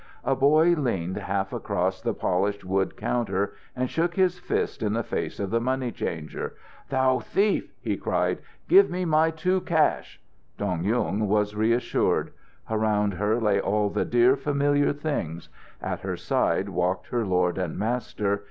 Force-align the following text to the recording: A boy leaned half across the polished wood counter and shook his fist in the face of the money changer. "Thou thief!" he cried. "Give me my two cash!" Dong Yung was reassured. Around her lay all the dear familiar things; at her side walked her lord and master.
A 0.23 0.35
boy 0.35 0.69
leaned 0.73 1.17
half 1.17 1.53
across 1.53 2.01
the 2.01 2.15
polished 2.15 2.65
wood 2.65 2.97
counter 2.97 3.53
and 3.75 3.87
shook 3.87 4.15
his 4.15 4.39
fist 4.39 4.81
in 4.81 4.93
the 4.93 5.03
face 5.03 5.39
of 5.39 5.51
the 5.51 5.61
money 5.61 5.91
changer. 5.91 6.55
"Thou 6.89 7.19
thief!" 7.19 7.71
he 7.79 7.97
cried. 7.97 8.39
"Give 8.67 8.89
me 8.89 9.05
my 9.05 9.29
two 9.29 9.61
cash!" 9.61 10.19
Dong 10.57 10.83
Yung 10.85 11.27
was 11.27 11.53
reassured. 11.55 12.31
Around 12.67 13.13
her 13.13 13.39
lay 13.39 13.59
all 13.61 13.91
the 13.91 14.03
dear 14.03 14.35
familiar 14.35 14.91
things; 14.91 15.49
at 15.83 15.99
her 15.99 16.17
side 16.17 16.67
walked 16.69 17.09
her 17.09 17.23
lord 17.23 17.59
and 17.59 17.77
master. 17.77 18.39